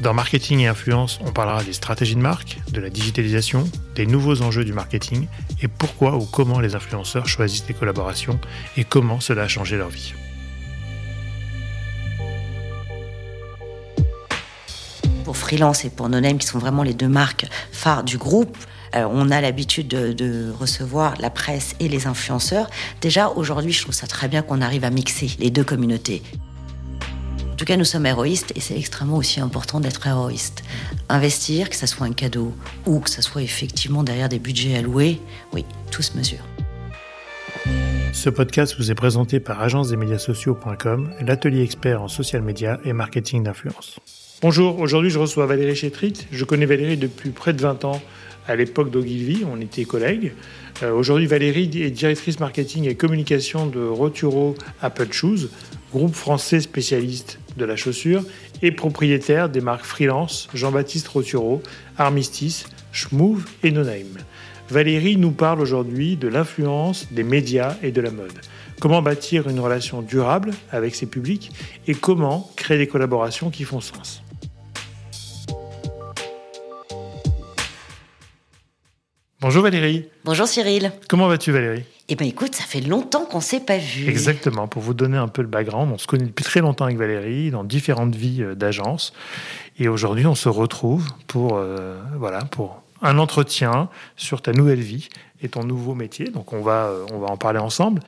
[0.00, 4.42] Dans Marketing et Influence, on parlera des stratégies de marque, de la digitalisation, des nouveaux
[4.42, 5.26] enjeux du marketing
[5.60, 8.38] et pourquoi ou comment les influenceurs choisissent les collaborations
[8.76, 10.14] et comment cela a changé leur vie.
[15.24, 18.56] Pour Freelance et pour NoName, qui sont vraiment les deux marques phares du groupe,
[18.94, 22.70] euh, on a l'habitude de, de, recevoir la presse et les influenceurs.
[23.00, 26.22] Déjà, aujourd'hui, je trouve ça très bien qu'on arrive à mixer les deux communautés.
[27.58, 30.62] En tout cas, nous sommes héroïstes et c'est extrêmement aussi important d'être héroïste.
[31.08, 32.54] Investir, que ça soit un cadeau
[32.86, 35.20] ou que ça soit effectivement derrière des budgets alloués,
[35.52, 36.38] oui, tout se mesure.
[38.12, 43.98] Ce podcast vous est présenté par agence-des-médias-sociaux.com, l'atelier expert en social media et marketing d'influence.
[44.40, 46.28] Bonjour, aujourd'hui je reçois Valérie Chétrit.
[46.30, 48.00] Je connais Valérie depuis près de 20 ans
[48.48, 50.32] à l'époque d'Ogilvy, on était collègues.
[50.82, 55.50] Euh, aujourd'hui, Valérie est directrice marketing et communication de Roturo Apple Shoes,
[55.92, 58.22] groupe français spécialiste de la chaussure
[58.62, 61.62] et propriétaire des marques Freelance, Jean-Baptiste Roturo,
[61.96, 64.18] Armistice, Schmouv et Noname.
[64.70, 68.38] Valérie nous parle aujourd'hui de l'influence des médias et de la mode.
[68.80, 71.50] Comment bâtir une relation durable avec ses publics
[71.86, 74.22] et comment créer des collaborations qui font sens.
[79.40, 80.08] Bonjour Valérie.
[80.24, 80.92] Bonjour Cyril.
[81.08, 81.84] Comment vas-tu Valérie?
[82.10, 84.08] Eh bien écoute, ça fait longtemps qu'on ne s'est pas vu.
[84.08, 86.96] Exactement, pour vous donner un peu le background, on se connaît depuis très longtemps avec
[86.96, 89.12] Valérie, dans différentes vies euh, d'agence.
[89.78, 95.10] Et aujourd'hui, on se retrouve pour, euh, voilà, pour un entretien sur ta nouvelle vie
[95.42, 96.28] et ton nouveau métier.
[96.28, 98.00] Donc on va, euh, on va en parler ensemble.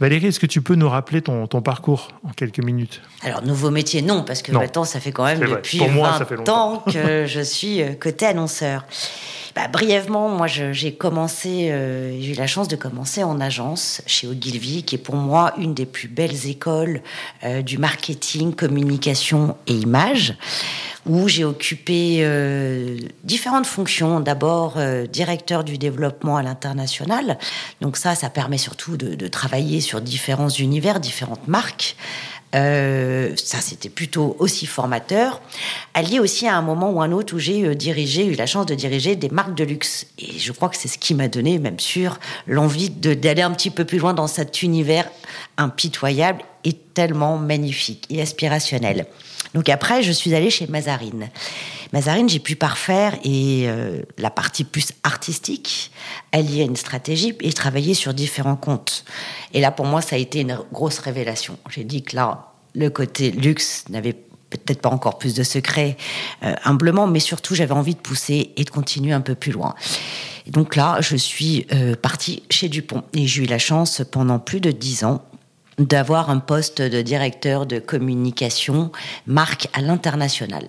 [0.00, 3.00] Valérie, est-ce que tu peux nous rappeler ton, ton parcours en quelques minutes?
[3.22, 6.24] Alors nouveau métier, non, parce que maintenant ça fait quand même depuis moi, 20 ça
[6.26, 8.84] fait ans que je suis côté annonceur.
[9.56, 14.26] Bah, brièvement, moi, j'ai commencé, euh, j'ai eu la chance de commencer en agence chez
[14.26, 17.00] Ogilvy, qui est pour moi une des plus belles écoles
[17.42, 20.34] euh, du marketing, communication et image
[21.06, 24.20] où j'ai occupé euh, différentes fonctions.
[24.20, 24.76] D'abord,
[25.10, 27.38] directeur du développement à l'international.
[27.80, 31.96] Donc ça, ça permet surtout de, de, travailler sur différents univers, différentes marques.
[32.54, 35.40] Euh, ça, c'était plutôt aussi formateur.
[35.94, 38.66] Allié aussi à un moment ou un autre où j'ai euh, dirigé, eu la chance
[38.66, 40.06] de diriger des marques de luxe.
[40.18, 43.70] Et je crois que c'est ce qui m'a donné, même sûr, l'envie d'aller un petit
[43.70, 45.10] peu plus loin dans cet univers
[45.56, 49.06] impitoyable et tellement magnifique et aspirationnel.
[49.54, 51.28] Donc après, je suis allée chez Mazarine.
[51.92, 55.90] Mazarine, j'ai pu parfaire et euh, la partie plus artistique,
[56.32, 59.04] alliée à une stratégie et travailler sur différents comptes.
[59.52, 61.58] Et là, pour moi, ça a été une grosse révélation.
[61.70, 64.16] J'ai dit que là, le côté luxe n'avait
[64.50, 65.96] peut-être pas encore plus de secrets,
[66.42, 69.74] euh, humblement, mais surtout, j'avais envie de pousser et de continuer un peu plus loin.
[70.46, 74.38] Et donc là, je suis euh, partie chez Dupont et j'ai eu la chance pendant
[74.38, 75.24] plus de dix ans
[75.78, 78.90] d'avoir un poste de directeur de communication
[79.26, 80.68] marque à l'international.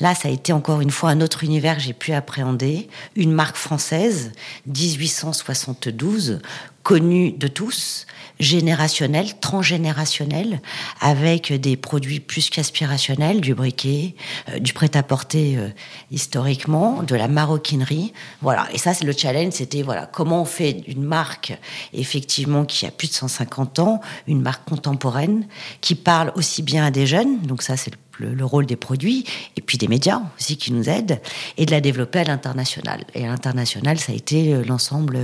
[0.00, 3.32] Là, ça a été encore une fois un autre univers que j'ai pu appréhender, une
[3.32, 4.32] marque française
[4.66, 6.40] 1872
[6.82, 8.06] connue de tous,
[8.40, 10.60] générationnel, transgénérationnel,
[11.00, 14.14] avec des produits plus qu'aspirationnels, du briquet,
[14.48, 15.68] euh, du prêt-à-porter euh,
[16.10, 18.12] historiquement, de la maroquinerie.
[18.42, 18.66] Voilà.
[18.72, 21.56] Et ça, c'est le challenge, c'était voilà comment on fait une marque
[21.92, 25.46] effectivement qui a plus de 150 ans, une marque contemporaine
[25.80, 27.40] qui parle aussi bien à des jeunes.
[27.42, 29.24] Donc ça, c'est le, le rôle des produits
[29.56, 31.20] et puis des médias aussi qui nous aident
[31.56, 33.04] et de la développer à l'international.
[33.14, 35.18] Et à l'international, ça a été euh, l'ensemble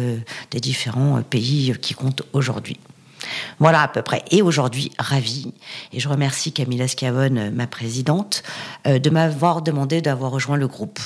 [0.51, 2.79] des différents pays qui comptent aujourd'hui.
[3.59, 4.25] Voilà à peu près.
[4.31, 5.53] Et aujourd'hui, ravie,
[5.93, 8.43] et je remercie Camilla Scavone, ma présidente,
[8.87, 11.01] euh, de m'avoir demandé d'avoir rejoint le groupe.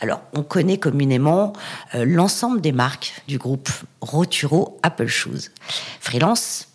[0.00, 1.52] Alors, on connaît communément
[1.94, 3.68] euh, l'ensemble des marques du groupe
[4.00, 5.50] Roturo Apple Shoes.
[6.00, 6.69] Freelance,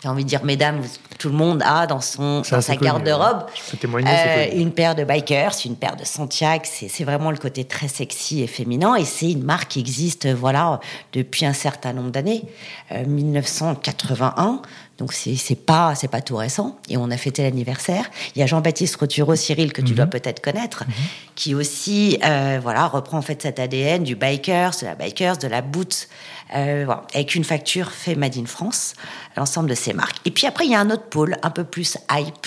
[0.00, 0.82] j'ai envie de dire, mesdames,
[1.18, 3.46] tout le monde a dans, son, dans sa garde-robe
[3.84, 6.64] euh, une paire de bikers, une paire de Santiago.
[6.64, 8.94] C'est vraiment le côté très sexy et féminin.
[8.94, 10.78] Et c'est une marque qui existe voilà,
[11.12, 12.44] depuis un certain nombre d'années,
[12.92, 14.62] 1981.
[14.98, 18.10] Donc c'est pas c'est pas tout récent et on a fêté l'anniversaire.
[18.34, 20.10] Il y a Jean-Baptiste Roturo, Cyril que tu dois mhm.
[20.10, 20.94] peut-être connaître, mhm.
[21.36, 25.46] qui aussi euh, voilà reprend en fait cet ADN du bikers, de la bikers, de
[25.46, 26.08] la boot
[26.54, 28.94] euh, voilà, avec une facture fait Made in France,
[29.36, 30.18] l'ensemble de ces marques.
[30.24, 32.46] Et puis après, il y a un autre pôle, un peu plus hype.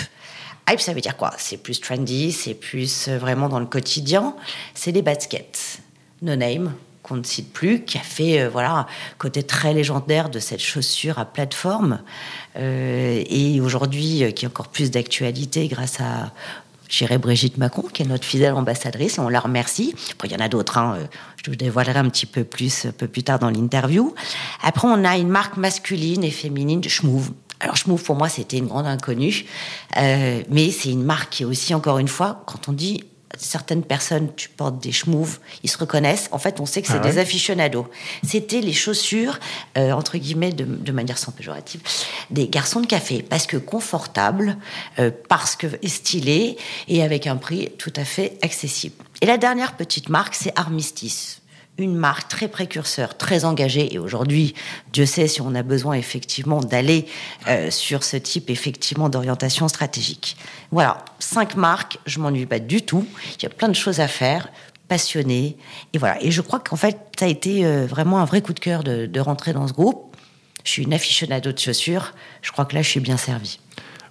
[0.70, 1.32] Hype, ça veut dire quoi?
[1.38, 4.36] C'est plus trendy, c'est plus euh, vraiment dans le quotidien.
[4.74, 5.80] C'est les baskets.
[6.22, 8.88] No name, qu'on ne cite plus, qui a fait voilà
[9.18, 12.02] côté très légendaire de cette chaussure à plateforme
[12.56, 16.32] et aujourd'hui qui a encore plus d'actualité grâce à
[16.92, 19.96] j'irai Brigitte Macron, qui est notre fidèle ambassadrice, on la remercie.
[20.12, 21.06] Après, il y en a d'autres, hein, euh,
[21.44, 24.14] je vous dévoilerai un petit peu plus un peu plus tard dans l'interview.
[24.62, 27.32] Après, on a une marque masculine et féminine de Schmouv.
[27.62, 29.46] Alors Schmouv, pour moi, c'était une grande inconnue,
[29.98, 33.06] euh, mais c'est une marque qui est aussi, encore une fois, quand on dit
[33.38, 36.30] certaines personnes, tu portes des schmouves, ils se reconnaissent.
[36.32, 37.88] En fait, on sait que c'est ah des aficionados.
[38.24, 39.40] C'était les chaussures,
[39.78, 41.82] euh, entre guillemets, de, manière sans péjorative,
[42.30, 43.22] des garçons de café.
[43.22, 44.58] Parce que confortable,
[45.00, 46.58] euh, parce que stylé
[46.88, 48.96] et avec un prix tout à fait accessible.
[49.22, 51.41] Et la dernière petite marque, c'est Armistice
[51.82, 53.94] une marque très précurseur, très engagée.
[53.94, 54.54] Et aujourd'hui,
[54.94, 57.08] Dieu sait si on a besoin effectivement d'aller
[57.48, 60.38] euh, sur ce type effectivement d'orientation stratégique.
[60.72, 63.06] Voilà, cinq marques, je m'ennuie pas du tout.
[63.38, 64.50] Il y a plein de choses à faire,
[64.88, 65.58] passionné.
[65.94, 66.22] Et voilà.
[66.24, 68.84] Et je crois qu'en fait, ça a été euh, vraiment un vrai coup de cœur
[68.84, 70.16] de, de rentrer dans ce groupe.
[70.64, 72.14] Je suis une aficionado de chaussures.
[72.42, 73.60] Je crois que là, je suis bien servie.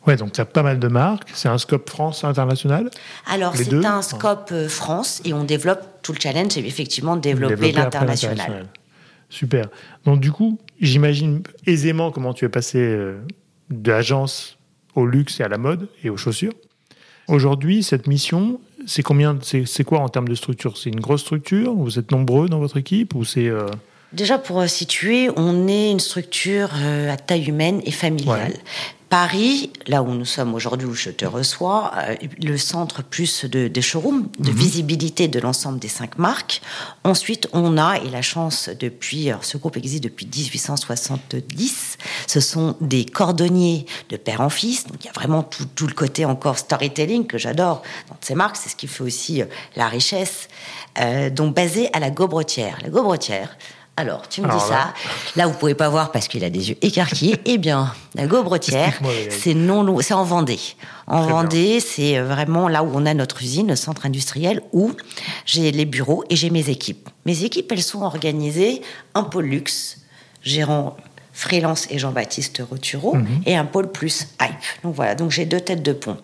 [0.06, 1.28] Ouais, donc tu as pas mal de marques.
[1.34, 2.90] C'est un scope France international?
[3.26, 7.20] Alors, c'est un scope euh, France et on développe tout le challenge, c'est effectivement de
[7.20, 8.66] développer l'international.
[9.28, 9.66] Super.
[10.04, 13.20] Donc, du coup, j'imagine aisément comment tu es passé euh,
[13.70, 14.58] de l'agence
[14.96, 16.52] au luxe et à la mode et aux chaussures.
[17.28, 20.76] Aujourd'hui, cette mission, c'est combien C'est quoi en termes de structure?
[20.76, 21.72] C'est une grosse structure?
[21.74, 23.68] Vous êtes nombreux dans votre équipe ou c'est euh,
[24.12, 26.70] Déjà, pour situer, on est une structure
[27.08, 28.54] à taille humaine et familiale.
[29.10, 33.66] Paris, là où nous sommes aujourd'hui, où je te reçois, euh, le centre plus de,
[33.66, 34.56] des showrooms, de mhm.
[34.56, 36.62] visibilité de l'ensemble des cinq marques.
[37.02, 41.98] Ensuite, on a, et la chance depuis, ce groupe existe depuis 1870,
[42.28, 44.86] ce sont des cordonniers de père en fils.
[44.86, 48.36] Donc il y a vraiment tout, tout le côté encore storytelling que j'adore dans ces
[48.36, 48.56] marques.
[48.56, 50.48] C'est ce qui fait aussi euh, la richesse.
[51.00, 52.78] Euh, donc basé à la Gobrotière.
[52.82, 53.56] La Gobrotière,
[54.00, 54.94] alors, tu me dis ça.
[55.36, 57.36] Là, vous pouvez pas voir parce qu'il a des yeux écarquillés.
[57.44, 58.98] eh bien, la Gobrotière,
[59.28, 60.58] c'est non, c'est en Vendée.
[61.06, 64.92] En Vendée, c'est euh, vraiment là où on a notre usine, le centre industriel, où
[65.44, 67.10] j'ai les bureaux et j'ai mes équipes.
[67.26, 68.80] Mes équipes, elles sont organisées
[69.14, 69.98] un pôle luxe,
[70.42, 70.96] gérant
[71.32, 73.42] freelance et Jean-Baptiste Rotureau, mhm.
[73.44, 74.82] et un pôle plus hype.
[74.82, 76.16] Donc voilà, donc j'ai deux têtes de pont.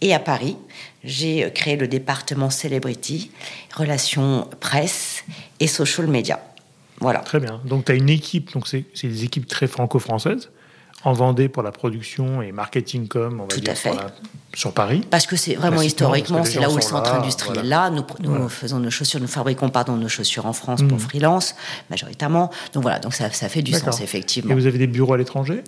[0.00, 0.56] Et à Paris,
[1.04, 3.30] j'ai euh, créé le département celebrity,
[3.74, 5.24] relations presse
[5.60, 6.40] et social media.
[7.02, 7.18] Voilà.
[7.18, 7.60] Très bien.
[7.64, 10.50] Donc, tu as une équipe, donc c'est des équipes très franco-françaises,
[11.04, 13.90] en Vendée pour la production et marketing com, on va Tout dire, à fait.
[14.54, 15.02] sur Paris.
[15.10, 17.90] Parce que c'est vraiment historiquement, c'est là où le centre industriel là.
[17.90, 21.00] Nous, nous faisons nos chaussures, nous fabriquons pardon nos chaussures en France pour mmh.
[21.00, 21.56] freelance
[21.90, 22.50] majoritairement.
[22.72, 24.52] Donc voilà, donc ça, ça fait du sens effectivement.
[24.52, 25.64] Et vous avez des bureaux à l'étranger?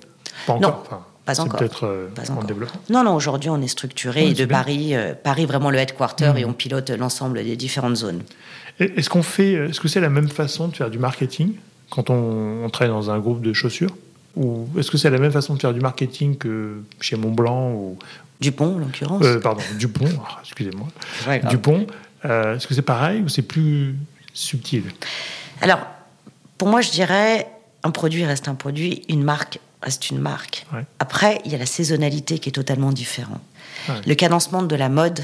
[0.47, 0.85] Pas encore.
[0.91, 0.99] Non.
[1.25, 1.59] Pas encore.
[1.59, 2.81] Peut-être euh, en développement.
[2.91, 3.15] Non, non.
[3.15, 6.39] Aujourd'hui, on est structuré de Paris, euh, Paris vraiment le headquarter mmh.
[6.39, 8.23] et on pilote l'ensemble des différentes zones.
[8.81, 11.53] Est-ce qu'on fait, est-ce que c'est la même façon de faire du marketing
[11.91, 13.95] quand on, travaille dans un groupe de chaussures
[14.37, 17.99] Ou est-ce que c'est la même façon de faire du marketing que chez Montblanc ou
[18.41, 20.89] Dupont, en l'occurrence euh, Pardon, Dupont, ah, excusez-moi.
[21.49, 21.87] Dupont,
[22.25, 23.95] euh, est-ce que c'est pareil ou c'est plus
[24.33, 24.85] subtil?
[25.61, 25.81] Alors,
[26.59, 27.47] pour moi, je dirais,
[27.85, 30.67] un produit reste un produit, une marque reste une marque.
[30.99, 33.43] Après, il y a la saisonnalité qui est totalement différente.
[34.07, 35.21] Le cadencement de la mode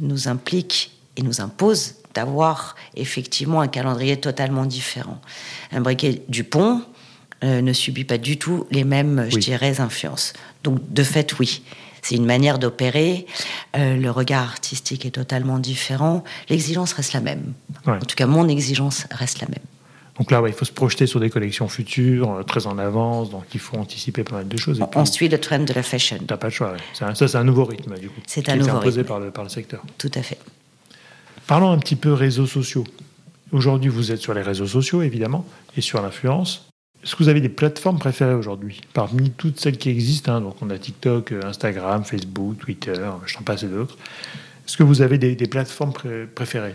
[0.00, 5.20] nous implique et nous impose d'avoir effectivement un calendrier totalement différent.
[5.72, 6.82] Un briquet Dupont
[7.44, 10.32] euh, ne subit pas du tout les mêmes, je dirais, influences.
[10.64, 11.62] Donc, de fait, oui.
[12.00, 13.26] C'est une manière d'opérer.
[13.76, 16.24] Euh, le regard artistique est totalement différent.
[16.48, 17.52] L'exigence reste la même.
[17.86, 19.64] En tout cas, mon exigence reste la même.
[20.18, 23.44] Donc là, il faut se projeter sur des collections futures, euh, très en avance, donc
[23.54, 24.82] il faut anticiper pas mal de choses.
[24.94, 26.18] on suit le trend de la fashion.
[26.26, 28.20] T'as pas le choix, ça c'est un nouveau rythme du coup.
[28.26, 29.82] C'est un nouveau imposé Par, le, par le secteur.
[29.96, 30.38] Tout à fait.
[31.46, 32.84] Parlons un petit peu réseaux sociaux.
[33.52, 35.46] Aujourd'hui, vous êtes sur les réseaux sociaux, évidemment,
[35.76, 36.68] et sur l'influence.
[37.02, 40.56] Est-ce que vous avez des plateformes préférées aujourd'hui Parmi toutes celles qui existent, hein, donc
[40.60, 43.96] on a TikTok, Instagram, Facebook, Twitter, je t'en passe et d'autres.
[44.66, 45.94] Est-ce que vous avez des, plateformes
[46.34, 46.74] préférées?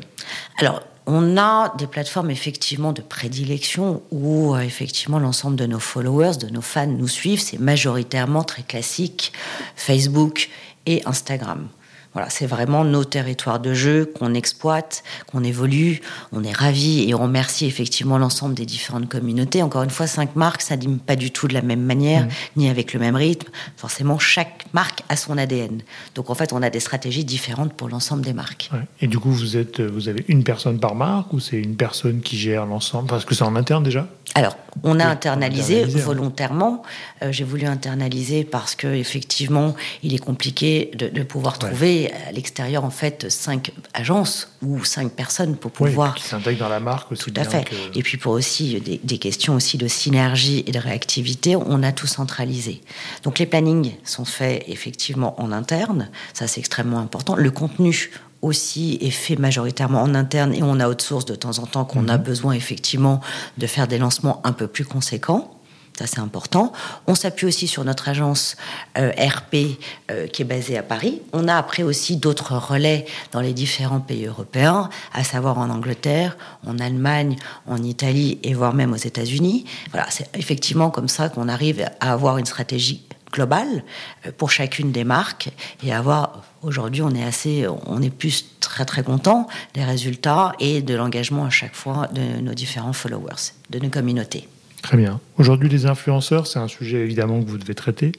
[0.57, 6.37] Alors, on a des plateformes effectivement de prédilection où euh, effectivement l'ensemble de nos followers,
[6.39, 7.41] de nos fans nous suivent.
[7.41, 9.33] C'est majoritairement très classique
[9.75, 10.49] Facebook
[10.85, 11.67] et Instagram.
[12.13, 16.01] Voilà, c'est vraiment nos territoires de jeu qu'on exploite, qu'on évolue.
[16.31, 19.63] On est ravis et on remercie effectivement l'ensemble des différentes communautés.
[19.63, 22.29] Encore une fois, cinq marques, ça n'anime pas du tout de la même manière, mmh.
[22.57, 23.49] ni avec le même rythme.
[23.77, 25.81] Forcément, chaque marque a son ADN.
[26.15, 28.69] Donc en fait, on a des stratégies différentes pour l'ensemble des marques.
[29.01, 32.21] Et du coup, vous, êtes, vous avez une personne par marque ou c'est une personne
[32.21, 33.07] qui gère l'ensemble?
[33.07, 34.07] Parce que c'est en interne déjà?
[34.35, 36.81] Alors, on a internalisé volontairement.
[37.21, 42.83] Euh, j'ai voulu internaliser parce que effectivement, il est compliqué de, pouvoir trouver à l'extérieur
[42.83, 47.31] en fait cinq agences ou cinq personnes pour pouvoir qui s'intègrent dans la marque aussi.
[47.31, 47.65] Tout à fait.
[47.95, 51.91] Et puis pour aussi des, des, questions aussi de synergie et de réactivité, on a
[51.91, 52.81] tout centralisé.
[53.23, 56.09] Donc les plannings sont faits effectivement en interne.
[56.33, 57.35] Ça c'est extrêmement important.
[57.35, 58.11] Le contenu
[58.43, 62.07] aussi est fait majoritairement en interne et on a outsource de temps en temps qu'on
[62.07, 62.23] a mhm.
[62.23, 63.21] besoin effectivement
[63.57, 65.49] de faire des lancements un peu plus conséquents.
[65.97, 66.73] Ça, c'est important.
[67.05, 68.57] On s'appuie aussi sur notre agence
[68.97, 69.77] euh, RP
[70.09, 71.21] euh, qui est basée à Paris.
[71.33, 76.35] On a après aussi d'autres relais dans les différents pays européens, à savoir en Angleterre,
[76.65, 77.35] en Allemagne,
[77.67, 79.65] en Italie et voire même aux États-Unis.
[79.91, 83.03] Voilà, c'est effectivement comme ça qu'on arrive à avoir une stratégie
[83.33, 83.83] globale
[84.25, 85.49] euh, pour chacune des marques
[85.83, 90.81] et avoir Aujourd'hui, on est assez, on est plus très très content des résultats et
[90.81, 94.47] de l'engagement à chaque fois de nos différents followers, de nos communautés.
[94.81, 95.19] Très bien.
[95.37, 98.13] Aujourd'hui, les influenceurs, c'est un sujet évidemment que vous devez traiter.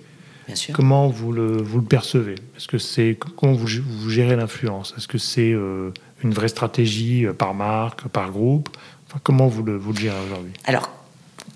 [0.46, 0.74] Bien sûr.
[0.74, 2.34] Comment vous le, vous le percevez?
[2.56, 4.92] Est-ce que c'est comment vous, vous gérez l'influence?
[4.98, 5.90] Est-ce que c'est euh,
[6.22, 8.68] une vraie stratégie euh, par marque, par groupe?
[9.08, 10.52] Enfin, Comment vous le, vous le gérez aujourd'hui?
[10.66, 10.90] Alors,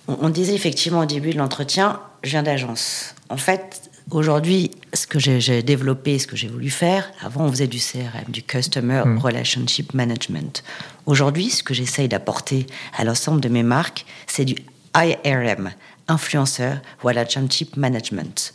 [0.07, 3.15] on disait effectivement au début de l'entretien, je viens d'agence.
[3.28, 7.66] En fait, Aujourd'hui, ce que j'ai développé, ce que j'ai voulu faire, avant on faisait
[7.66, 9.18] du CRM, du Customer mm.
[9.18, 10.64] Relationship Management.
[11.04, 12.66] Aujourd'hui, ce que j'essaye d'apporter
[12.97, 14.56] à l'ensemble de mes marques, c'est du
[14.97, 15.73] IRM,
[16.08, 18.54] Influenceur Relationship Management.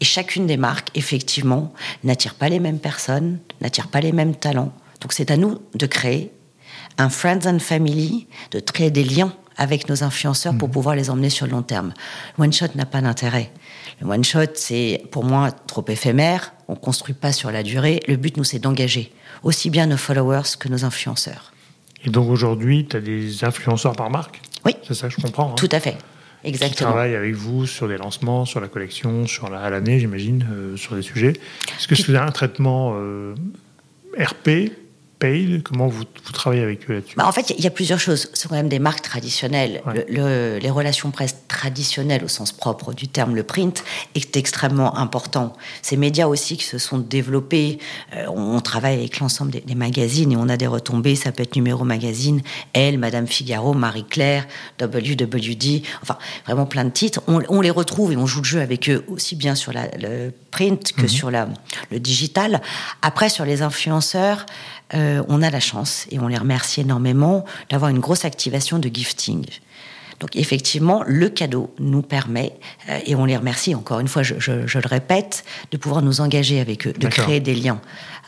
[0.00, 4.72] Et chacune des marques, effectivement, n'attire pas les mêmes personnes, n'attire pas les mêmes talents.
[5.00, 6.32] Donc c'est à nous de créer
[6.98, 10.72] un Friends and Family, de créer des liens avec nos influenceurs pour mm.
[10.72, 11.94] pouvoir les emmener sur le long terme.
[12.36, 13.52] One Shot n'a pas d'intérêt.
[14.02, 16.54] Le one shot, c'est pour moi trop éphémère.
[16.66, 18.00] On construit pas sur la durée.
[18.08, 19.12] Le but, nous, c'est d'engager
[19.44, 21.52] aussi bien nos followers que nos influenceurs.
[22.04, 24.40] Et donc aujourd'hui, tu as des influenceurs par marque?
[24.64, 24.74] Oui.
[24.86, 25.52] C'est ça que je comprends.
[25.52, 25.54] Hein.
[25.56, 25.96] Tout à fait.
[26.42, 26.70] Exactement.
[26.70, 30.44] Qui travaillent avec vous sur des lancements, sur la collection, sur la, à l'année, j'imagine,
[30.50, 31.34] euh, sur des sujets.
[31.78, 33.34] Est-ce que c'est un traitement euh,
[34.18, 34.72] RP
[35.64, 38.28] Comment vous, travaillez avec eux là-dessus bah, En fait, il y a plusieurs choses.
[38.34, 39.80] Ce sont quand même des marques traditionnelles.
[40.08, 45.52] les relations presse traditionnelles au sens propre du terme, le print, est extrêmement important.
[45.80, 47.78] Ces médias aussi qui se sont développés,
[48.16, 51.14] euh, on, travaille avec l'ensemble des, magazines et on a des retombées.
[51.14, 52.40] Ça peut être Numéro Magazine,
[52.72, 54.46] Elle, Madame Figaro, Marie-Claire,
[54.80, 57.20] WWD, enfin vraiment plein de titres.
[57.28, 60.32] On, les retrouve et on joue le jeu avec eux aussi bien sur la, le
[60.50, 61.08] print que mhm.
[61.08, 61.48] sur la,
[61.92, 62.60] le digital.
[63.02, 64.46] Après, sur les influenceurs,
[64.94, 68.88] euh, on a la chance, et on les remercie énormément, d'avoir une grosse activation de
[68.88, 69.44] gifting.
[70.20, 72.52] Donc effectivement, le cadeau nous permet,
[72.88, 76.60] euh, et on les remercie encore une fois, je, le répète, de pouvoir nous engager
[76.60, 77.80] avec eux, de créer des liens.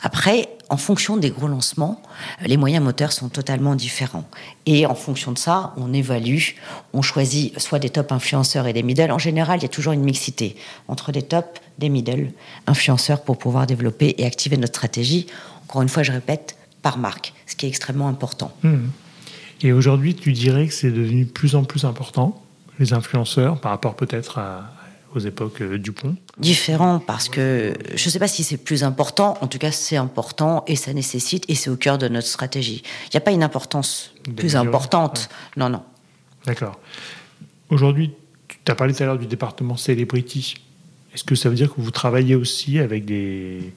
[0.03, 2.03] Après, en fonction des gros lancements,
[2.43, 4.25] euh, les moyens moteurs sont totalement différents.
[4.67, 6.57] Et en fonction de ça, on évalue,
[6.93, 9.13] on choisit soit des top influenceurs et des middle.
[9.13, 10.57] En général, il y a toujours une mixité
[10.89, 12.33] entre des top, des middle
[12.67, 15.29] influenceurs pour pouvoir développer et activer notre stratégie
[15.69, 18.55] encore une fois, je répète, par marque, ce qui est extrêmement important.
[18.63, 18.89] Hmm.
[19.63, 22.45] Et aujourd'hui, tu dirais que c'est devenu plus en plus important,
[22.79, 24.39] les influenceurs, par rapport peut-être
[25.15, 26.15] aux époques euh, Dupont?
[26.39, 29.97] Différent parce que je ne sais pas si c'est plus important, en tout cas c'est
[29.97, 32.83] important et ça nécessite et c'est au cœur de notre stratégie.
[33.07, 35.31] Il n'y a pas une importance plus importante.
[35.57, 35.83] Non, non.
[36.45, 36.79] D'accord.
[37.71, 38.11] Aujourd'hui,
[38.65, 40.57] tu as parlé tout à l'heure du département Celebrity.
[41.15, 43.73] Est-ce que ça veut dire que vous travaillez aussi avec des,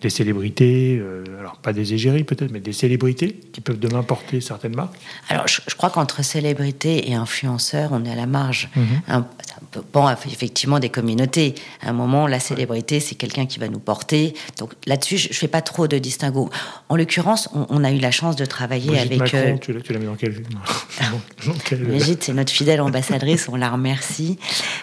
[0.00, 4.40] des célébrités, euh, alors pas des égéries peut-être, mais des célébrités qui peuvent demain porter
[4.40, 4.94] certaines marques
[5.28, 8.68] Alors je, crois qu'entre célébrités et influenceurs, on est à la marge.
[8.76, 11.54] Mm un, effectivement des communautés.
[11.82, 14.34] À un moment, la célébrité, c'est quelqu'un qui va nous porter.
[14.58, 16.50] Donc là-dessus, je ne fais pas trop de distinguo.
[16.88, 19.18] En l'occurrence, on, a eu la chance de travailler avec...
[19.18, 20.34] Macron, euh, tu l'as mis dans quel...
[21.88, 24.38] Brigitte, c'est notre fidèle ambassadrice, on la remercie.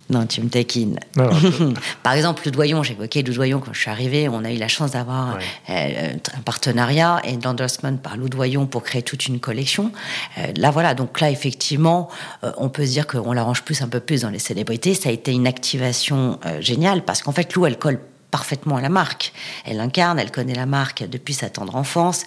[0.10, 1.00] Non, tu me taquines.
[2.04, 4.68] Par exemple, le Doyon, j'évoquais le Doyon quand je suis arrivée, on a eu la
[4.68, 5.38] chance d'avoir avoir
[5.70, 9.92] euh, un partenariat et d'endorsement par Loudoyon pour créer toute une collection.
[10.38, 12.10] Euh, là, voilà, donc là, effectivement,
[12.44, 14.94] euh, on peut se dire qu'on l'arrange plus, un peu plus dans les célébrités.
[14.94, 18.00] Ça a été une activation géniale parce qu'en fait, Lou, elle colle
[18.32, 19.34] parfaitement à la marque.
[19.66, 22.26] Elle incarne, elle connaît la marque depuis sa tendre enfance.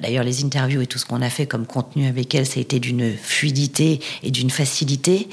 [0.00, 2.60] D'ailleurs, les interviews et tout ce qu'on a fait comme contenu avec elle, ça a
[2.60, 5.28] été d'une fluidité et d'une facilité.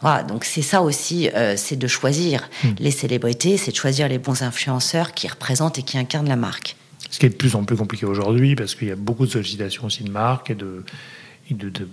[0.00, 2.68] Voilà, donc c'est ça aussi, euh, c'est de choisir hmm.
[2.78, 6.76] les célébrités, c'est de choisir les bons influenceurs qui représentent et qui incarnent la marque.
[7.10, 9.30] Ce qui est de plus en plus compliqué aujourd'hui parce qu'il y a beaucoup de
[9.30, 10.84] sollicitations aussi de marques et de,
[11.50, 11.88] de,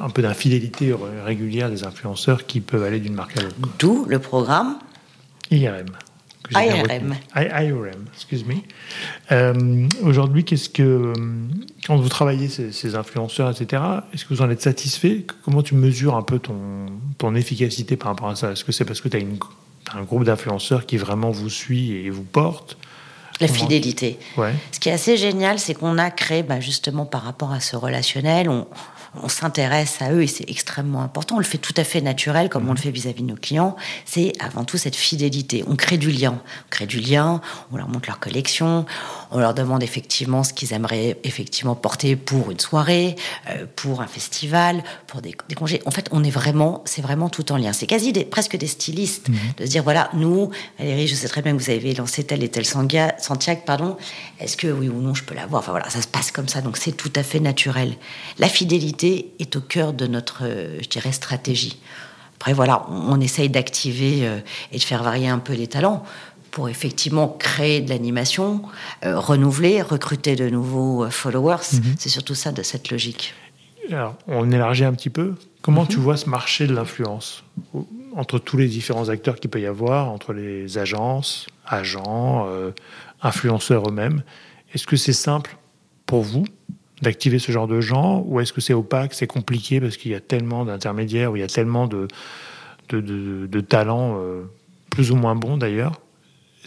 [0.00, 3.56] un peu d'infidélité régulière des influenceurs qui peuvent aller d'une marque à l'autre.
[3.78, 4.78] D'où le programme
[5.50, 5.86] IRM.
[6.54, 7.14] IRM.
[7.36, 8.54] IRM, excuse me.
[9.32, 11.12] Euh, aujourd'hui, qu'est-ce que
[11.86, 13.82] quand vous travaillez ces, influenceurs, etc.
[14.12, 15.26] Est-ce que vous en êtes satisfait?
[15.44, 16.86] Comment tu mesures un peu ton,
[17.18, 18.52] ton efficacité par rapport à ça?
[18.52, 22.10] Est-ce que c'est parce que tu as, un groupe d'influenceurs qui vraiment vous suit et
[22.10, 22.76] vous porte?
[23.40, 24.18] La fidélité.
[24.36, 24.52] Ouais.
[24.72, 27.76] Ce qui est assez génial, c'est qu'on a créé, bah, justement par rapport à ce
[27.76, 28.66] relationnel, on,
[29.22, 31.36] on s'intéresse à eux et c'est extrêmement important.
[31.36, 33.76] On le fait tout à fait naturel, comme on le fait vis-à-vis de nos clients.
[34.04, 35.64] C'est avant tout cette fidélité.
[35.66, 36.40] On crée du lien.
[36.66, 37.40] On crée du lien,
[37.72, 38.86] on leur montre leur collection,
[39.30, 43.16] on leur demande effectivement ce qu'ils aimeraient effectivement porter pour une soirée,
[43.50, 45.82] euh, pour un festival, pour des, congés.
[45.86, 47.72] En fait, on est vraiment, c'est vraiment tout en lien.
[47.72, 49.36] C'est quasi des, presque des stylistes mhm.
[49.58, 52.42] de se dire voilà, nous, Valérie, je sais très bien que vous avez lancé tel
[52.42, 53.96] et tel Santiago, pardon.
[54.40, 55.62] Est-ce que oui ou non je peux l'avoir?
[55.62, 56.60] Enfin voilà, ça se passe comme ça.
[56.60, 57.94] Donc c'est tout à fait naturel.
[58.38, 61.78] La fidélité est au cœur de notre, euh, je dirais, stratégie.
[62.36, 64.38] Après, voilà, on, essaye d'activer euh,
[64.70, 66.04] et de faire varier un peu les talents
[66.52, 68.62] pour effectivement créer de l'animation,
[69.04, 71.56] euh, renouveler, recruter de nouveaux followers.
[71.72, 71.96] Mhm.
[71.98, 73.34] C'est surtout ça de cette logique.
[73.90, 75.34] Alors, on élargit un petit peu.
[75.62, 75.88] Comment mhm.
[75.88, 77.42] tu vois ce marché de l'influence
[78.14, 82.70] entre tous les différents acteurs qu'il peut y avoir, entre les agences, agents, euh,
[83.22, 84.22] influenceurs eux-mêmes?
[84.74, 85.56] Est-ce que c'est simple
[86.06, 86.44] pour vous
[87.02, 90.14] d'activer ce genre de gens ou est-ce que c'est opaque, c'est compliqué parce qu'il y
[90.14, 92.08] a tellement d'intermédiaires, ou il y a tellement de,
[92.90, 94.20] de, talents
[94.90, 96.00] plus ou moins bons d'ailleurs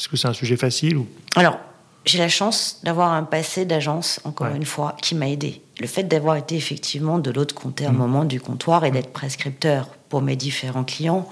[0.02, 1.08] est-ce que c'est un sujet facile ou...
[1.36, 1.60] Alors,
[2.06, 5.62] j'ai la chance d'avoir un passé d'agence, encore une fois, qui m'a aidé.
[5.80, 7.98] Le fait d'avoir été effectivement de l'autre côté un mmh.
[7.98, 8.94] moment du comptoir et mmh.
[8.94, 11.30] d'être prescripteur pour mes différents clients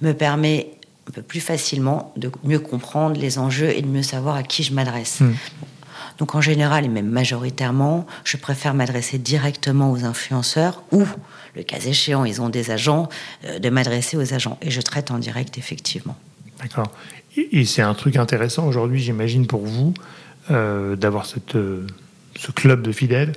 [0.00, 0.72] me permet
[1.08, 4.64] un peu plus facilement de mieux comprendre les enjeux et de mieux savoir à qui
[4.64, 5.20] je m'adresse.
[5.20, 5.34] Mmh.
[6.18, 11.04] Donc en général et même majoritairement, je préfère m'adresser directement aux influenceurs ou,
[11.54, 13.08] le cas échéant, ils ont des agents,
[13.44, 14.58] euh, de m'adresser aux agents.
[14.62, 16.16] Et je traite en direct effectivement.
[16.60, 16.90] D'accord.
[17.36, 19.94] Et c'est un truc intéressant aujourd'hui, j'imagine, pour vous,
[20.50, 21.86] euh, d'avoir euh,
[22.36, 23.34] ce club de fidèles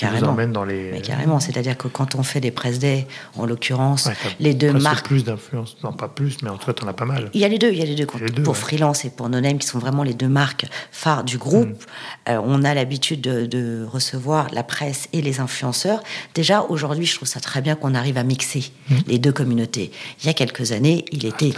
[0.00, 0.46] carrément.
[0.48, 0.90] dans les.
[0.92, 5.06] Mais carrément, c'est-à-dire que quand on fait des press day, en l'occurrence, les deux marques.
[5.06, 7.30] plus d'influence, non pas plus, mais en tout cas, en as pas mal.
[7.34, 8.06] Il y a les deux, il y a les deux.
[8.42, 12.30] pour freelance et pour no qui sont vraiment les deux marques phares du groupe, mm.
[12.30, 16.02] euh, on a l'habitude de, recevoir la presse et les influenceurs.
[16.34, 18.94] Déjà, aujourd'hui, je trouve ça très bien qu'on arrive à mixer mm.
[19.06, 19.90] les deux communautés.
[20.22, 21.52] Il y a quelques années, il était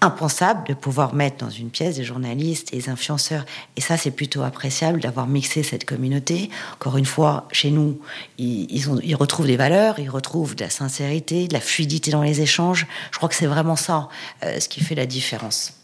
[0.00, 3.44] impensable de pouvoir mettre dans une pièce des journalistes et des influenceurs.
[3.76, 6.50] Et ça, c'est plutôt appréciable d'avoir mixé cette communauté.
[6.74, 7.83] Encore une fois, chez nous,
[8.38, 12.86] ils, retrouvent des valeurs, ils retrouvent de la sincérité, de la fluidité dans les échanges.
[13.10, 14.08] Je crois que c'est vraiment ça
[14.42, 15.74] euh, ce qui fait la différence.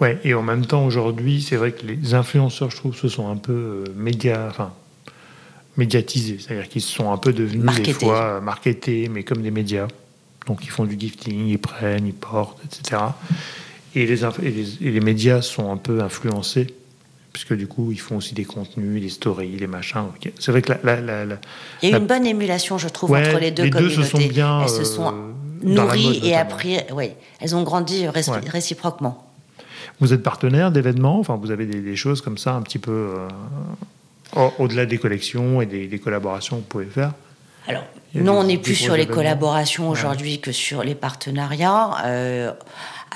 [0.00, 3.28] Ouais, et en même temps, aujourd'hui, c'est vrai que les influenceurs, je trouve, se sont
[3.28, 4.72] un peu euh, enfin,
[5.76, 6.38] médiatisés.
[6.40, 9.88] C'est-à-dire qu'ils sont un peu devenus des fois euh, marketés, mais comme des médias.
[10.46, 13.02] Donc ils font du gifting, ils prennent, ils portent, etc.
[13.94, 16.66] Et les, et les médias sont un peu influencés
[17.34, 20.04] puisque du coup, ils font aussi des contenus, des stories, des machins.
[20.38, 21.00] C'est vrai que la,
[21.82, 24.02] Il y a eu une bonne émulation, je trouve, entre les deux communautés.
[24.02, 25.32] se sont bien, elles se sont euh,
[25.64, 29.26] nourries et après, oui, elles ont grandi réciproquement.
[30.00, 33.16] Vous êtes partenaire d'événements, enfin, vous avez des, choses comme ça, un petit peu
[34.36, 37.14] euh, au-delà des collections et des, collaborations que vous pouvez faire?
[37.66, 37.82] Alors,
[38.14, 41.96] non, on n'est plus sur les collaborations aujourd'hui que sur les partenariats.
[42.04, 42.52] Euh,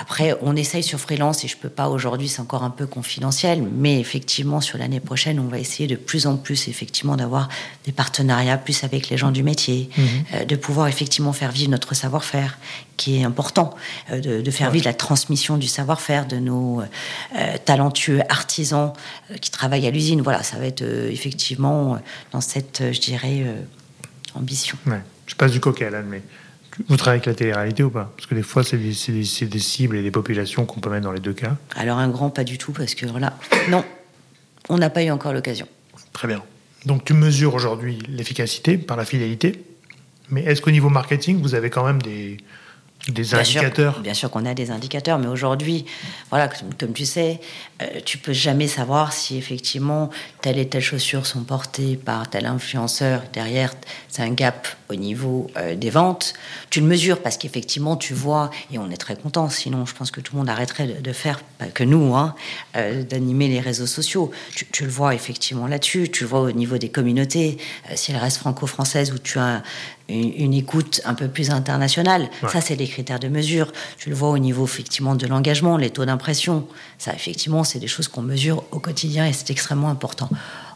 [0.01, 3.63] après, on essaye sur freelance et je peux pas aujourd'hui, c'est encore un peu confidentiel,
[3.63, 7.49] mais effectivement sur l'année prochaine, on va essayer de plus en plus effectivement d'avoir
[7.85, 10.07] des partenariats plus avec les gens du métier, mhm.
[10.35, 12.59] euh, de pouvoir effectivement faire vivre notre savoir-faire,
[12.97, 13.75] qui est important,
[14.13, 18.93] euh, de, faire vivre la transmission du savoir-faire de nos euh, talentueux artisans
[19.41, 20.23] qui travaillent à l'usine.
[20.23, 21.99] Voilà, ça va être effectivement
[22.33, 23.45] dans cette, je dirais,
[24.35, 24.79] ambition.
[25.27, 26.23] Je passe du coq à l'âne, mais
[26.87, 28.13] vous travaillez avec la télé-réalité ou pas?
[28.17, 28.93] Parce que des fois, c'est des,
[29.47, 31.57] des, cibles et des populations qu'on peut mettre dans les deux cas.
[31.75, 33.37] Alors, un grand, pas du tout, parce que voilà.
[33.69, 33.85] Non,
[34.69, 35.67] on n'a pas eu encore l'occasion.
[36.13, 36.43] Très bien.
[36.87, 39.65] Donc, tu mesures aujourd'hui l'efficacité par la fidélité.
[40.31, 42.37] Mais est-ce qu'au niveau marketing, vous avez quand même des,
[43.09, 44.01] des indicateurs?
[44.01, 45.87] Bien sûr qu'on a des indicateurs, mais aujourd'hui,
[46.31, 47.41] voilà, comme, tu sais,
[47.83, 50.11] euh, tu peux jamais savoir si effectivement
[50.43, 53.23] telle et telle chaussure sont portées par tel influenceur.
[53.33, 53.75] Derrière,
[54.09, 56.35] c'est un gap au niveau euh, des ventes.
[56.71, 59.49] Tu le mesures parce qu'effectivement, tu vois, et on est très content.
[59.49, 62.35] Sinon, je pense que tout le monde arrêterait de, faire, pas que nous, hein,
[62.77, 64.31] euh, d'animer les réseaux sociaux.
[64.73, 66.09] Tu, le vois effectivement là-dessus.
[66.11, 67.59] Tu le vois au niveau des communautés.
[67.95, 69.63] si elles restent franco-françaises où tu as
[70.09, 72.31] une, écoute un peu plus internationale.
[72.51, 73.73] Ça, c'est des critères de mesure.
[73.99, 76.67] Tu le vois au niveau effectivement de l'engagement, les taux d'impression.
[76.97, 80.31] Ça, effectivement, c'est des choses qu'on mesure au quotidien et c'est extrêmement important.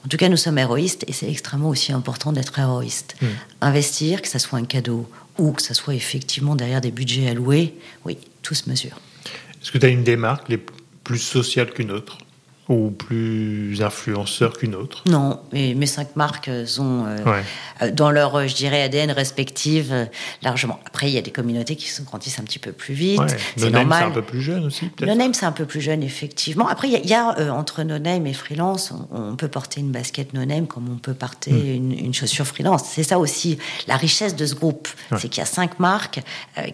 [0.05, 3.17] En tout cas, nous sommes héroïstes et c'est extrêmement aussi important d'être héroïste.
[3.21, 3.27] Hmm.
[3.61, 7.75] Investir, que ça soit un cadeau ou que ça soit effectivement derrière des budgets alloués,
[8.05, 8.99] oui, tout se mesure.
[9.63, 10.53] Est-ce que tu as une démarque
[11.05, 12.19] plus sociale qu'une autre?
[12.69, 17.43] Ou plus influenceur qu'une autre Non, mais mes cinq marques sont euh,
[17.83, 20.09] euh, dans leur, euh, je dirais, ADN respective
[20.43, 20.79] largement.
[20.87, 23.21] Après, il y a des communautés qui se grandissent un petit peu plus vite.
[23.57, 23.99] C'est normal.
[23.99, 25.09] c'est un peu plus jeune aussi, peut-être.
[25.09, 26.69] No Name, c'est un peu plus jeune, effectivement.
[26.69, 30.45] Après, il y a, entre No Name et freelance, on, peut porter une basket No
[30.45, 31.93] Name comme on peut porter hmm.
[31.93, 32.85] une, chaussure freelance.
[32.85, 34.87] C'est ça aussi la richesse de ce groupe.
[35.19, 36.21] C'est qu'il y a cinq marques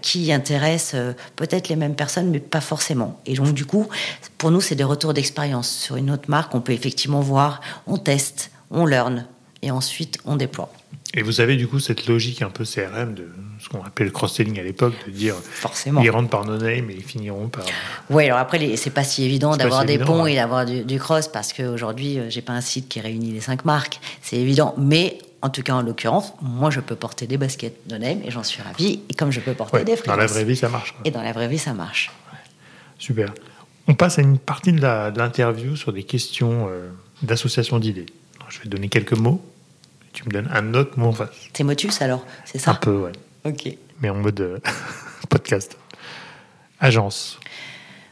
[0.03, 3.20] qui intéressent peut-être les mêmes personnes, mais pas forcément.
[3.24, 3.88] Et donc, du coup,
[4.37, 7.97] pour nous, c'est des retours d'expérience sur une autre marque, on peut effectivement voir, on
[7.97, 9.27] teste, on learn,
[9.62, 10.71] et ensuite on déploie.
[11.14, 13.29] Et vous avez du coup cette logique un peu CRM de
[13.61, 16.91] ce qu'on appelait le cross-selling à l'époque, de dire forcément ils rentrent par no name
[16.91, 17.64] et ils finiront par.
[18.11, 21.53] Oui, alors après c'est pas si évident d'avoir des ponts et d'avoir du, cross parce
[21.53, 25.51] qu'aujourd'hui euh, j'ai pas un site qui réunit les cinq marques, c'est évident, mais en
[25.51, 28.61] tout cas, en l'occurrence, moi, je peux porter des baskets no name et j'en suis
[28.61, 29.01] ravi.
[29.09, 30.17] Et comme je peux porter des freelances.
[30.17, 30.97] Dans la vraie vie, ça marche.
[31.05, 32.11] Et dans la vraie vie, ça marche.
[32.99, 33.33] Super.
[33.88, 36.90] On passe à une partie de l'interview sur des questions euh,
[37.22, 38.05] d'association d'idées.
[38.51, 39.42] Je vais donner quelques mots.
[40.12, 41.31] Tu me donnes un autre mot en face.
[41.55, 42.72] C'est Motus alors, c'est ça?
[42.72, 43.12] Un peu, ouais.
[43.44, 43.74] Ok.
[44.01, 44.59] Mais en mode euh,
[45.31, 45.79] podcast.
[46.81, 47.40] Agence.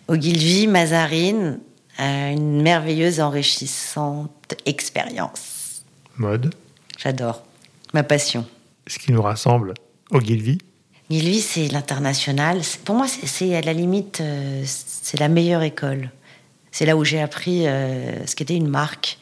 [0.09, 1.61] Ogilvy, Mazarine,
[2.01, 5.85] euh, une merveilleuse, enrichissante expérience.
[6.17, 6.55] Mode.
[6.99, 7.43] J'adore.
[7.93, 8.47] Ma passion.
[8.87, 9.75] Ce qui nous rassemble,
[10.11, 10.59] Ogilvy.
[11.11, 12.61] Ogilvy, c'est l'international.
[12.85, 14.23] Pour moi, c'est à la limite
[15.07, 16.11] c'est la meilleure école.
[16.73, 19.19] C'est là où j'ai appris euh, ce qu'était une marque.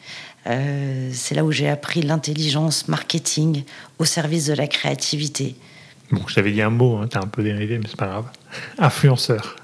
[0.47, 3.65] Euh, c'est là où j'ai appris l'intelligence marketing
[3.99, 5.55] au service de la créativité.
[6.11, 8.31] Bon, je t'avais dit un mot, hein, t'as un peu dérivé, mais c'est pas grave.
[8.79, 9.57] Influenceur.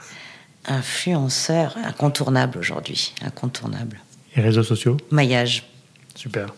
[0.66, 3.98] Influenceur, incontournable aujourd'hui, incontournable.
[4.37, 4.98] Et réseaux sociaux?
[5.11, 5.64] Maillage.
[6.14, 6.52] Super.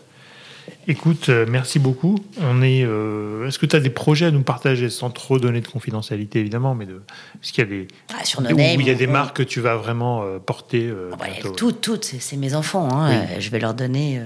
[0.87, 2.19] Écoute, euh, merci beaucoup.
[2.41, 2.83] On est.
[2.83, 6.39] Euh, est-ce que tu as des projets à nous partager sans trop donner de confidentialité
[6.39, 7.01] évidemment, mais de
[7.41, 9.75] est-ce qu'il y a des ah, sur il y a des marques que tu vas
[9.75, 12.89] vraiment euh, porter ah, bah, Toutes, toutes, c'est mes enfants.
[12.91, 13.39] Hein.
[13.39, 14.21] Je vais leur donner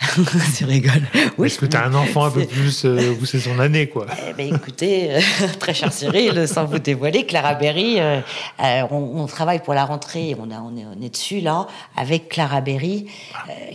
[0.56, 1.06] tu rigoles.
[1.36, 1.46] Oui.
[1.46, 4.32] Est-ce que tu as un enfant un peu plus euh, c'est son année, quoi eh
[4.32, 5.20] ben, Écoutez, euh,
[5.60, 8.20] très cher Cyril, sans vous dévoiler, Clara Berry, euh,
[8.62, 12.28] euh, on, travaille pour la rentrée, on, a, on, est, on est dessus là, avec
[12.28, 13.06] Clara Berry,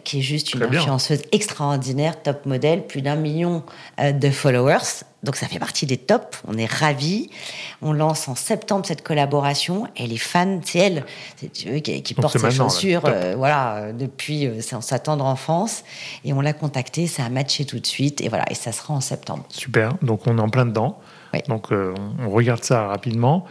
[0.04, 3.64] qui est juste une influenceuse extraordinaire, top modèle, plus d'un million
[4.00, 5.04] de followers.
[5.26, 7.30] Donc ça fait partie des tops, on est ravis.
[7.82, 9.88] On lance en septembre cette collaboration.
[9.98, 11.06] Et les fans, c'est elle.
[11.54, 15.84] Qui, qui porte ses chaussures euh, voilà, depuis euh, sa tendre enfance.
[16.24, 18.22] Et on l'a contacté, ça a matché tout de suite.
[18.22, 19.46] Et voilà, et ça sera en septembre.
[19.50, 21.00] Super, donc on est en plein dedans.
[21.50, 23.46] Donc euh, on regarde ça rapidement.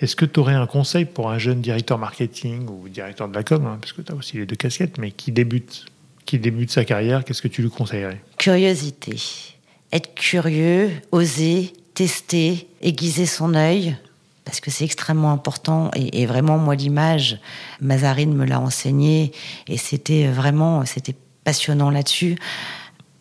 [0.00, 3.42] Est-ce que tu aurais un conseil pour un jeune directeur marketing ou directeur de la
[3.42, 5.84] com, hein, parce que tu as aussi les deux casquettes, mais qui débute,
[6.24, 8.22] qui débute sa carrière, qu'est-ce que tu lui conseillerais?
[8.38, 9.16] Curiosité
[9.92, 13.96] être curieux, oser, tester, aiguiser son œil,
[14.44, 15.90] parce que c'est extrêmement important.
[15.94, 17.40] Et, vraiment, moi, l'image,
[17.80, 19.32] Mazarine me l'a enseigné,
[19.66, 22.36] et c'était vraiment, c'était passionnant là-dessus.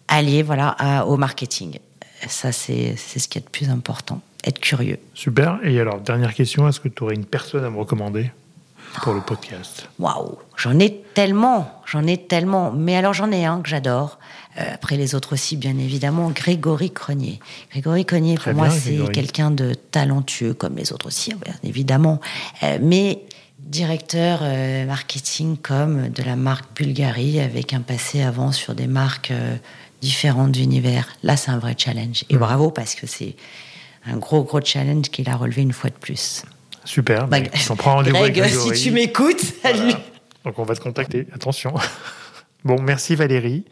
[0.07, 1.79] Allier, voilà, au marketing.
[2.27, 4.21] Ça, c'est ce qui est le plus important.
[4.45, 4.99] Être curieux.
[5.15, 5.59] Super.
[5.63, 8.31] Et alors, dernière question, est-ce que tu aurais une personne à me recommander
[9.01, 9.89] pour le podcast?
[9.97, 12.71] Waouh J'en ai tellement, j'en ai tellement.
[12.71, 14.19] Mais alors, j'en ai un que j'adore.
[14.57, 17.39] Euh, après les autres aussi, bien évidemment, Grégory Cronier.
[17.71, 22.21] Grégory Cronier, pour moi, c'est quelqu'un de talentueux, comme les autres aussi, bien évidemment.
[22.63, 23.21] Euh, mais
[23.59, 29.33] directeur euh, marketing comme de la marque Bulgarie, avec un passé avant sur des marques
[30.01, 31.07] différentes d'univers.
[31.23, 32.23] Là, c'est un vrai challenge.
[32.29, 33.35] Et bravo, parce que c'est
[34.05, 36.43] un gros, gros challenge qu'il a relevé une fois de plus.
[36.85, 37.27] Super.
[37.27, 37.37] Bah,
[37.69, 39.93] on prend rendez-vous avec Si tu m'écoutes, salut.
[40.45, 41.25] Donc on va te contacter.
[41.33, 41.73] Attention.
[42.65, 43.63] Bon, merci Valérie